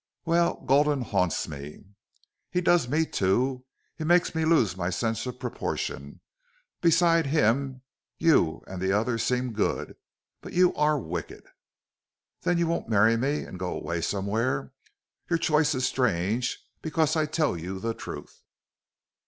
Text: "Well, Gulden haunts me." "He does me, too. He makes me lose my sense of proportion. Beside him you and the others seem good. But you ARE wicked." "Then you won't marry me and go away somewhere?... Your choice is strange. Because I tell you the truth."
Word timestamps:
"Well, 0.25 0.63
Gulden 0.65 1.03
haunts 1.03 1.47
me." 1.47 1.85
"He 2.49 2.59
does 2.59 2.89
me, 2.89 3.05
too. 3.05 3.65
He 3.95 4.03
makes 4.03 4.33
me 4.33 4.45
lose 4.45 4.75
my 4.75 4.89
sense 4.89 5.27
of 5.27 5.37
proportion. 5.39 6.21
Beside 6.81 7.27
him 7.27 7.83
you 8.17 8.63
and 8.65 8.81
the 8.81 8.93
others 8.93 9.21
seem 9.21 9.53
good. 9.53 9.95
But 10.41 10.53
you 10.53 10.73
ARE 10.73 10.97
wicked." 10.97 11.45
"Then 12.41 12.57
you 12.57 12.65
won't 12.65 12.89
marry 12.89 13.15
me 13.15 13.43
and 13.43 13.59
go 13.59 13.69
away 13.77 14.01
somewhere?... 14.01 14.73
Your 15.29 15.37
choice 15.37 15.75
is 15.75 15.85
strange. 15.85 16.65
Because 16.81 17.15
I 17.15 17.27
tell 17.27 17.55
you 17.55 17.79
the 17.79 17.93
truth." 17.93 18.41